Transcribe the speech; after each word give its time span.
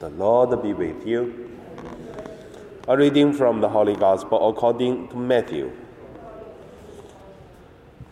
The 0.00 0.10
Lord 0.10 0.60
be 0.60 0.72
with 0.72 1.06
you. 1.06 1.50
A 2.88 2.96
reading 2.96 3.32
from 3.32 3.60
the 3.60 3.68
Holy 3.68 3.94
Gospel 3.94 4.48
according 4.48 5.08
to 5.08 5.16
Matthew. 5.16 5.70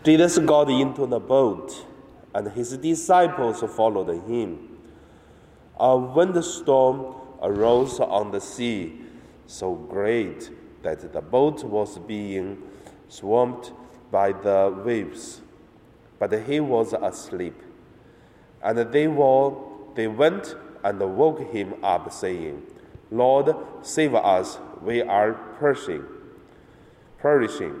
Jesus 0.03 0.37
got 0.39 0.69
into 0.69 1.05
the 1.05 1.19
boat, 1.19 1.85
and 2.33 2.47
his 2.51 2.77
disciples 2.77 3.61
followed 3.75 4.09
him. 4.25 4.77
A 5.77 5.97
windstorm 5.97 7.15
arose 7.41 7.99
on 7.99 8.31
the 8.31 8.39
sea, 8.39 9.01
so 9.45 9.75
great 9.75 10.51
that 10.83 11.11
the 11.11 11.21
boat 11.21 11.65
was 11.65 11.99
being 11.99 12.61
swamped 13.09 13.73
by 14.09 14.31
the 14.31 14.73
waves. 14.85 15.41
But 16.17 16.31
he 16.47 16.61
was 16.61 16.93
asleep. 16.93 17.61
And 18.63 18.77
they, 18.93 19.07
were, 19.09 19.51
they 19.95 20.07
went 20.07 20.55
and 20.83 20.99
woke 21.17 21.51
him 21.51 21.75
up, 21.83 22.11
saying, 22.11 22.61
Lord, 23.11 23.55
save 23.81 24.15
us, 24.15 24.57
we 24.81 25.01
are 25.01 25.33
perishing. 25.59 26.03
perishing. 27.19 27.79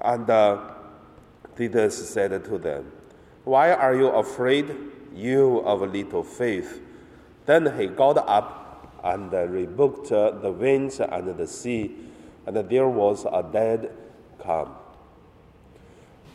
And 0.00 0.28
uh, 0.28 0.58
Jesus 1.56 2.10
said 2.10 2.44
to 2.44 2.58
them, 2.58 2.92
Why 3.44 3.72
are 3.72 3.94
you 3.94 4.08
afraid, 4.08 4.74
you 5.14 5.58
of 5.60 5.80
little 5.80 6.22
faith? 6.22 6.82
Then 7.46 7.78
he 7.78 7.86
got 7.86 8.18
up 8.18 8.98
and 9.02 9.32
rebuked 9.32 10.08
the 10.08 10.54
winds 10.56 11.00
and 11.00 11.36
the 11.36 11.46
sea, 11.46 11.96
and 12.46 12.56
there 12.56 12.88
was 12.88 13.24
a 13.24 13.42
dead 13.42 13.90
calm. 14.38 14.74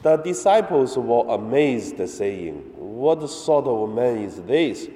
The 0.02 0.18
disciples 0.18 0.98
were 0.98 1.28
amazed, 1.34 1.98
saying, 2.10 2.56
What 2.76 3.30
sort 3.30 3.66
of 3.68 3.94
man 3.94 4.18
is 4.18 4.42
this, 4.42 4.90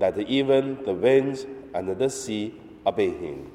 that 0.00 0.18
even 0.18 0.82
the 0.84 0.94
winds 0.94 1.46
and 1.74 1.96
the 1.96 2.10
sea 2.10 2.54
obey 2.86 3.10
him? 3.10 3.50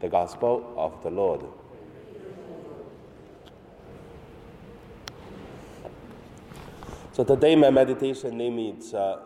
The 0.00 0.08
Gospel 0.08 0.74
of 0.76 1.02
the 1.02 1.10
Lord. 1.10 1.40
So 7.14 7.22
today 7.22 7.54
my 7.54 7.70
meditation 7.70 8.36
name 8.36 8.58
is 8.58 8.92
uh, 8.92 9.20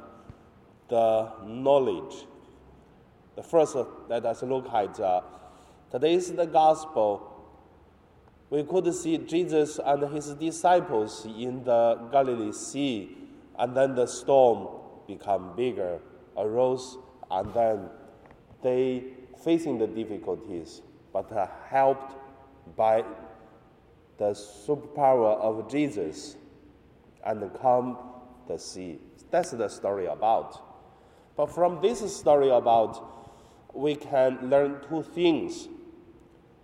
the 0.88 1.30
knowledge. 1.46 2.26
The 3.34 3.42
first 3.42 3.76
let 4.08 4.26
us 4.26 4.42
look 4.42 4.68
at 4.74 5.00
uh, 5.00 5.22
today's 5.90 6.30
the 6.30 6.44
gospel. 6.44 7.34
We 8.50 8.62
could 8.64 8.92
see 8.94 9.16
Jesus 9.16 9.80
and 9.82 10.02
his 10.12 10.34
disciples 10.34 11.24
in 11.24 11.64
the 11.64 11.98
Galilee 12.12 12.52
Sea, 12.52 13.16
and 13.58 13.74
then 13.74 13.94
the 13.94 14.04
storm 14.06 14.68
become 15.06 15.56
bigger, 15.56 15.98
arose, 16.38 16.98
and 17.30 17.52
then 17.52 17.88
they 18.62 19.04
facing 19.42 19.78
the 19.78 19.86
difficulties, 19.86 20.82
but 21.12 21.30
are 21.32 21.50
helped 21.68 22.14
by 22.76 23.04
the 24.18 24.30
superpower 24.30 25.38
of 25.38 25.70
Jesus 25.70 26.36
and 27.24 27.50
calm 27.60 27.98
the 28.46 28.58
sea. 28.58 28.98
That's 29.30 29.50
the 29.50 29.68
story 29.68 30.06
about. 30.06 30.62
But 31.36 31.46
from 31.46 31.80
this 31.80 32.00
story 32.16 32.50
about, 32.50 33.74
we 33.74 33.94
can 33.94 34.50
learn 34.50 34.80
two 34.88 35.02
things. 35.02 35.68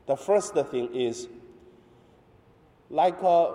The 0.06 0.16
first 0.16 0.54
thing 0.54 0.94
is, 0.94 1.28
like 2.90 3.22
uh, 3.22 3.52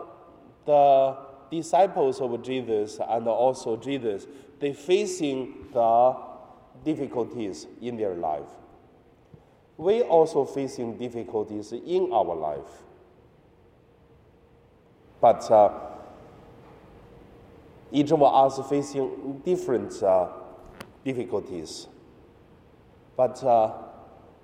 the 0.66 1.18
disciples 1.52 2.22
of 2.22 2.42
Jesus 2.42 3.00
and 3.08 3.28
also 3.28 3.76
Jesus, 3.76 4.28
they 4.60 4.74
facing 4.74 5.68
the 5.74 6.16
difficulties 6.84 7.68
in 7.82 7.98
their 7.98 8.16
life. 8.16 8.50
We 9.78 10.02
also 10.02 10.46
facing 10.46 10.98
difficulties 10.98 11.72
in 11.72 12.12
our 12.12 12.36
life. 12.36 12.84
But 15.22 15.50
uh, 15.50 15.72
each 17.92 18.12
of 18.12 18.22
us 18.22 18.60
facing 18.70 19.42
different 19.46 20.02
uh, 20.04 20.28
difficulties. 21.04 21.88
But 23.18 23.44
uh, 23.44 23.74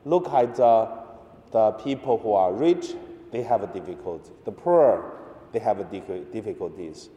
look 0.04 0.28
at 0.30 0.60
uh, 0.60 1.04
the 1.52 1.72
people 1.72 2.18
who 2.18 2.34
are 2.34 2.54
rich, 2.54 2.94
they 3.32 3.42
have 3.42 3.64
a 3.64 3.68
difficulty. 3.68 4.32
The 4.46 4.52
poor, 4.52 5.20
they 5.52 5.60
have 5.60 5.90
difficulties. 5.92 7.10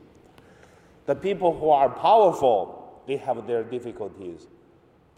The 1.06 1.14
people 1.14 1.58
who 1.58 1.70
are 1.70 1.88
powerful, 1.88 2.87
they 3.08 3.16
have 3.16 3.44
their 3.48 3.64
difficulties. 3.64 4.46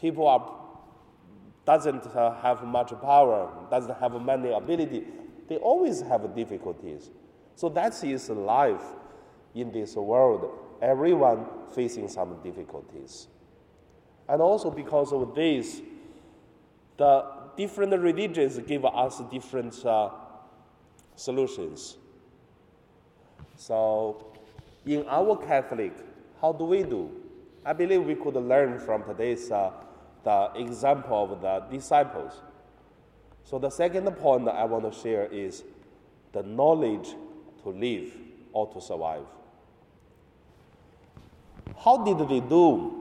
People 0.00 0.26
are 0.26 0.56
doesn't 1.66 2.06
uh, 2.16 2.34
have 2.40 2.64
much 2.64 2.90
power, 3.02 3.52
doesn't 3.70 3.94
have 4.00 4.20
many 4.22 4.50
ability, 4.50 5.04
they 5.46 5.56
always 5.58 6.00
have 6.00 6.34
difficulties. 6.34 7.10
So 7.54 7.68
that 7.68 8.02
is 8.02 8.30
life 8.30 8.82
in 9.54 9.70
this 9.70 9.94
world 9.94 10.50
everyone 10.80 11.46
facing 11.74 12.08
some 12.08 12.40
difficulties. 12.42 13.28
And 14.28 14.40
also 14.40 14.70
because 14.70 15.12
of 15.12 15.34
this, 15.34 15.80
the 16.96 17.24
different 17.56 17.92
religions 18.00 18.58
give 18.66 18.84
us 18.84 19.20
different 19.30 19.84
uh, 19.84 20.10
solutions. 21.16 21.96
So, 23.56 24.32
in 24.86 25.04
our 25.08 25.36
Catholic, 25.36 25.92
how 26.40 26.52
do 26.52 26.64
we 26.64 26.82
do? 26.82 27.19
I 27.64 27.72
believe 27.72 28.04
we 28.04 28.14
could 28.14 28.34
learn 28.36 28.78
from 28.78 29.04
today's 29.04 29.50
uh, 29.50 29.70
the 30.24 30.50
example 30.56 31.32
of 31.32 31.40
the 31.40 31.76
disciples. 31.76 32.40
So 33.44 33.58
the 33.58 33.70
second 33.70 34.10
point 34.16 34.44
that 34.46 34.54
I 34.54 34.64
want 34.64 34.90
to 34.90 34.98
share 34.98 35.26
is 35.26 35.62
the 36.32 36.42
knowledge 36.42 37.14
to 37.62 37.70
live 37.70 38.12
or 38.52 38.72
to 38.72 38.80
survive. 38.80 39.24
How 41.84 42.04
did 42.04 42.28
they 42.28 42.40
do? 42.40 42.96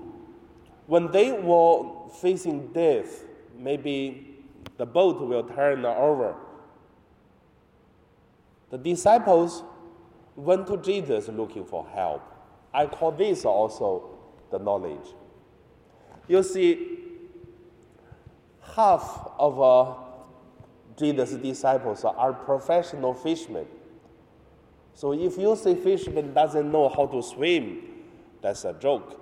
When 0.87 1.11
they 1.11 1.31
were 1.31 2.09
facing 2.21 2.67
death, 2.67 3.23
maybe 3.57 4.37
the 4.77 4.85
boat 4.85 5.21
will 5.21 5.43
turn 5.43 5.85
over. 5.85 6.35
The 8.71 8.77
disciples 8.77 9.63
went 10.35 10.67
to 10.67 10.77
Jesus 10.77 11.27
looking 11.27 11.65
for 11.65 11.85
help. 11.87 12.23
I 12.73 12.85
call 12.85 13.11
this 13.11 13.45
also 13.45 14.18
the 14.51 14.59
knowledge. 14.59 15.13
You 16.27 16.43
see, 16.43 16.97
half 18.75 19.31
of 19.37 19.61
uh, 19.61 19.95
Jesus' 20.97 21.33
disciples 21.33 22.03
are 22.03 22.33
professional 22.33 23.13
fishermen. 23.13 23.65
So 24.93 25.13
if 25.13 25.37
you 25.37 25.55
say 25.55 25.75
fisherman 25.75 26.33
doesn't 26.33 26.71
know 26.71 26.89
how 26.89 27.07
to 27.07 27.23
swim, 27.23 27.81
that's 28.41 28.65
a 28.65 28.73
joke. 28.73 29.19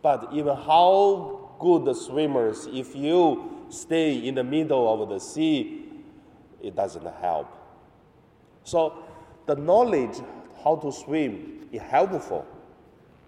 But 0.00 0.28
even 0.32 0.56
how 0.56 1.50
good 1.58 1.84
the 1.84 1.94
swimmers, 1.94 2.68
if 2.72 2.94
you 2.94 3.66
stay 3.68 4.16
in 4.26 4.36
the 4.36 4.44
middle 4.44 5.02
of 5.02 5.08
the 5.08 5.18
sea, 5.18 5.84
it 6.62 6.76
doesn't 6.76 7.06
help. 7.20 7.48
So 8.64 9.02
the 9.46 9.56
knowledge 9.56 10.18
how 10.62 10.76
to 10.76 10.92
swim 10.92 11.68
is 11.72 11.82
helpful, 11.82 12.46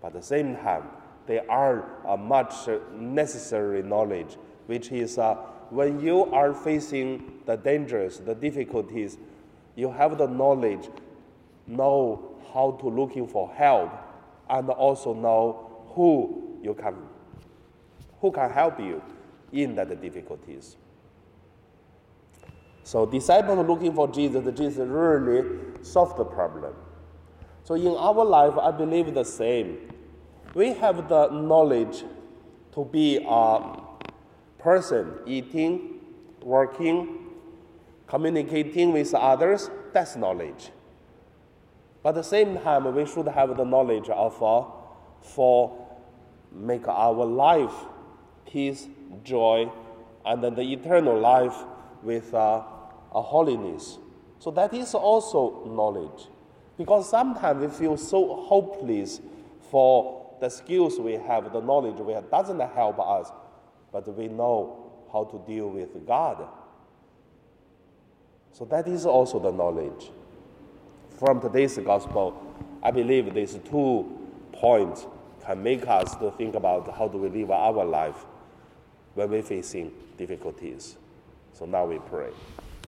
but 0.01 0.09
at 0.09 0.13
the 0.15 0.23
same 0.23 0.57
time, 0.57 0.85
there 1.29 1.49
are 1.51 1.85
a 2.07 2.17
much 2.17 2.55
necessary 2.95 3.83
knowledge, 3.83 4.39
which 4.67 4.91
is 4.91 5.19
uh, 5.19 5.35
when 5.69 6.01
you 6.01 6.25
are 6.33 6.55
facing 6.55 7.41
the 7.45 7.55
dangers, 7.55 8.19
the 8.19 8.35
difficulties, 8.35 9.19
you 9.77 9.93
have 9.93 10.17
the 10.17 10.27
knowledge, 10.27 10.89
know 11.67 12.35
how 12.55 12.79
to 12.81 12.89
looking 12.89 13.29
for 13.29 13.53
help 13.53 13.93
and 14.49 14.71
also 14.71 15.13
know 15.13 15.85
who 15.95 16.59
you 16.63 16.73
can 16.75 16.97
who 18.21 18.33
can 18.33 18.51
help 18.51 18.81
you 18.81 19.03
in 19.53 19.75
that 19.77 20.01
difficulties. 20.01 20.77
So 22.83 23.05
disciples 23.05 23.69
looking 23.69 23.95
for 23.95 24.09
Jesus, 24.09 24.45
Jesus 24.57 24.89
really 24.89 25.45
solved 25.83 26.17
the 26.17 26.25
problem. 26.25 26.75
So 27.65 27.75
in 27.75 27.89
our 27.89 28.25
life, 28.25 28.57
I 28.59 28.71
believe 28.71 29.13
the 29.13 29.25
same. 29.25 29.93
We 30.59 30.73
have 30.73 31.09
the 31.09 31.29
knowledge 31.29 32.03
to 32.73 32.85
be 32.85 33.25
a 33.25 33.81
person 34.59 35.21
eating, 35.25 36.01
working, 36.43 37.27
communicating 38.09 38.93
with 38.93 39.15
others. 39.15 39.71
That's 39.93 40.17
knowledge. 40.17 40.73
But 42.03 42.09
at 42.09 42.15
the 42.17 42.23
same 42.25 42.59
time, 42.59 42.93
we 42.93 43.07
should 43.07 43.29
have 43.29 43.57
the 43.57 43.65
knowledge 43.65 44.09
of 44.09 44.43
uh, 44.43 44.65
for 45.21 45.79
make 46.51 46.89
our 46.89 47.25
life 47.25 47.85
peace, 48.45 48.89
joy, 49.23 49.71
and 50.27 50.43
then 50.43 50.57
the 50.57 50.73
eternal 50.73 51.21
life 51.21 51.55
with 52.03 52.35
uh, 52.35 52.65
a 53.13 53.23
holiness. 53.23 53.99
So 54.41 54.51
that 54.51 54.75
is 54.75 54.93
also 54.93 55.67
knowledge. 55.67 56.27
Because 56.77 57.09
sometimes 57.09 57.61
we 57.61 57.69
feel 57.69 57.97
so 57.97 58.43
hopeless 58.49 59.21
for 59.71 60.18
the 60.41 60.49
skills 60.49 60.99
we 60.99 61.15
have, 61.15 61.53
the 61.53 61.61
knowledge 61.61 61.97
we 61.97 62.13
have 62.13 62.31
doesn't 62.31 62.61
help 62.61 62.99
us 62.99 63.31
but 63.93 64.07
we 64.17 64.29
know 64.29 64.91
how 65.13 65.25
to 65.25 65.43
deal 65.47 65.69
with 65.69 66.07
God. 66.07 66.47
So 68.53 68.65
that 68.67 68.87
is 68.89 69.07
also 69.07 69.39
the 69.39 69.53
knowledge. 69.53 70.11
From 71.19 71.41
today's 71.41 71.79
gospel, 71.79 72.41
I 72.83 72.91
believe 72.91 73.33
these 73.35 73.59
two 73.69 74.19
points 74.53 75.07
can 75.45 75.63
make 75.63 75.87
us 75.87 76.15
to 76.17 76.31
think 76.33 76.55
about 76.55 76.95
how 76.97 77.09
do 77.09 77.19
we 77.19 77.29
live 77.29 77.51
our 77.51 77.85
life 77.85 78.27
when 79.15 79.31
we're 79.31 79.43
facing 79.43 79.93
difficulties. 80.17 80.97
So 81.53 81.65
now 81.65 81.87
we 81.87 81.99
pray. 81.99 82.31